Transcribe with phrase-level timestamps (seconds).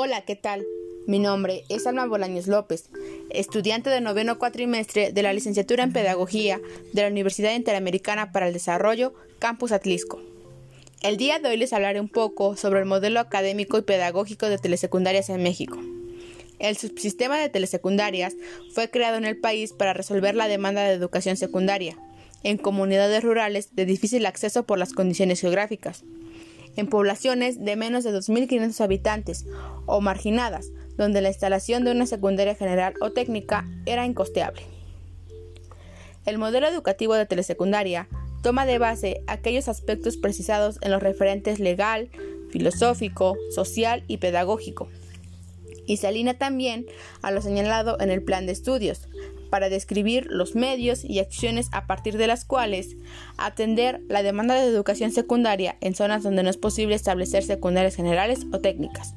[0.00, 0.64] Hola, ¿qué tal?
[1.08, 2.88] Mi nombre es Alma Bolaños López,
[3.30, 6.60] estudiante de noveno cuatrimestre de la licenciatura en Pedagogía
[6.92, 10.22] de la Universidad Interamericana para el Desarrollo, Campus Atlisco.
[11.02, 14.58] El día de hoy les hablaré un poco sobre el modelo académico y pedagógico de
[14.58, 15.76] telesecundarias en México.
[16.60, 18.36] El subsistema de telesecundarias
[18.72, 21.98] fue creado en el país para resolver la demanda de educación secundaria
[22.44, 26.04] en comunidades rurales de difícil acceso por las condiciones geográficas
[26.78, 29.46] en poblaciones de menos de 2.500 habitantes
[29.86, 34.62] o marginadas, donde la instalación de una secundaria general o técnica era incosteable.
[36.24, 38.06] El modelo educativo de telesecundaria
[38.44, 42.10] toma de base aquellos aspectos precisados en los referentes legal,
[42.50, 44.88] filosófico, social y pedagógico,
[45.84, 46.86] y se alinea también
[47.22, 49.08] a lo señalado en el plan de estudios,
[49.48, 52.96] para describir los medios y acciones a partir de las cuales
[53.36, 58.46] atender la demanda de educación secundaria en zonas donde no es posible establecer secundarias generales
[58.52, 59.14] o técnicas.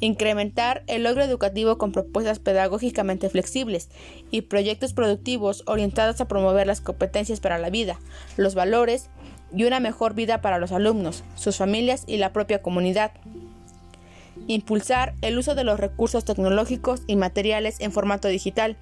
[0.00, 3.90] Incrementar el logro educativo con propuestas pedagógicamente flexibles
[4.30, 7.98] y proyectos productivos orientados a promover las competencias para la vida,
[8.38, 9.10] los valores
[9.54, 13.12] y una mejor vida para los alumnos, sus familias y la propia comunidad.
[14.46, 18.76] Impulsar el uso de los recursos tecnológicos y materiales en formato digital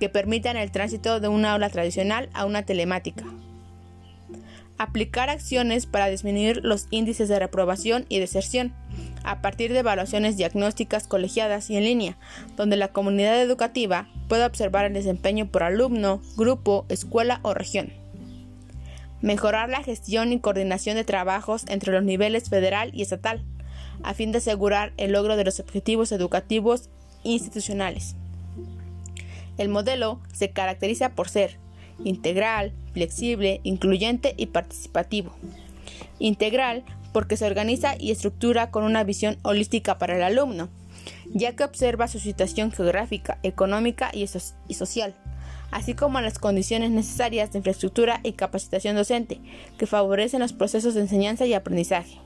[0.00, 3.24] que permitan el tránsito de una aula tradicional a una telemática.
[4.78, 8.74] Aplicar acciones para disminuir los índices de reprobación y deserción
[9.24, 12.18] a partir de evaluaciones diagnósticas colegiadas y en línea,
[12.56, 17.92] donde la comunidad educativa pueda observar el desempeño por alumno, grupo, escuela o región.
[19.22, 23.42] Mejorar la gestión y coordinación de trabajos entre los niveles federal y estatal,
[24.02, 26.90] a fin de asegurar el logro de los objetivos educativos
[27.22, 28.14] institucionales.
[29.58, 31.58] El modelo se caracteriza por ser
[32.04, 35.32] integral, flexible, incluyente y participativo.
[36.18, 40.68] Integral porque se organiza y estructura con una visión holística para el alumno,
[41.32, 45.14] ya que observa su situación geográfica, económica y, social,
[45.70, 49.40] así como las condiciones necesarias de infraestructura y capacitación docente,
[49.78, 52.18] que favorecen los procesos de enseñanza y aprendizaje.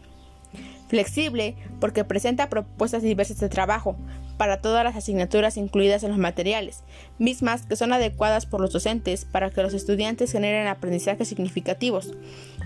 [0.90, 3.96] Flexible porque presenta propuestas diversas de trabajo
[4.36, 6.82] para todas las asignaturas incluidas en los materiales,
[7.16, 12.12] mismas que son adecuadas por los docentes para que los estudiantes generen aprendizajes significativos,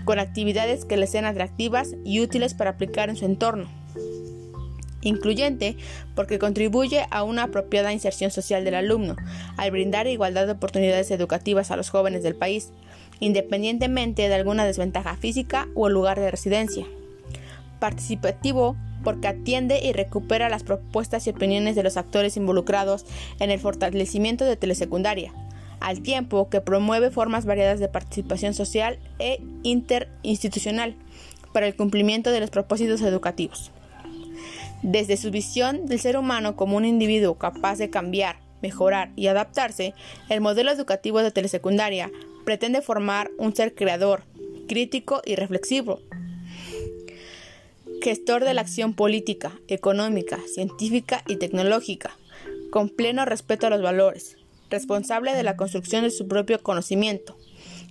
[0.05, 3.69] con actividades que les sean atractivas y útiles para aplicar en su entorno.
[5.03, 5.77] Incluyente
[6.15, 9.17] porque contribuye a una apropiada inserción social del alumno,
[9.55, 12.71] al brindar igualdad de oportunidades educativas a los jóvenes del país,
[13.19, 16.87] independientemente de alguna desventaja física o el lugar de residencia
[17.79, 23.05] participativo porque atiende y recupera las propuestas y opiniones de los actores involucrados
[23.39, 25.31] en el fortalecimiento de telesecundaria,
[25.79, 30.95] al tiempo que promueve formas variadas de participación social e interinstitucional
[31.53, 33.71] para el cumplimiento de los propósitos educativos.
[34.81, 39.93] Desde su visión del ser humano como un individuo capaz de cambiar, mejorar y adaptarse,
[40.29, 42.11] el modelo educativo de telesecundaria
[42.43, 44.23] pretende formar un ser creador,
[44.67, 45.99] crítico y reflexivo,
[48.05, 52.15] gestor de la acción política, económica, científica y tecnológica,
[52.69, 54.37] con pleno respeto a los valores,
[54.69, 57.35] responsable de la construcción de su propio conocimiento,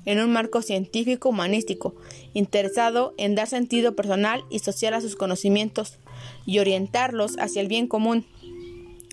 [0.05, 1.97] en un marco científico humanístico,
[2.33, 5.99] interesado en dar sentido personal y social a sus conocimientos
[6.47, 8.25] y orientarlos hacia el bien común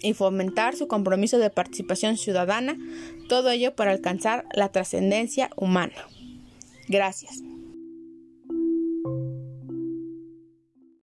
[0.04, 2.78] y fomentar su compromiso de participación ciudadana,
[3.28, 5.96] todo ello para alcanzar la trascendencia humana.
[6.88, 7.42] Gracias.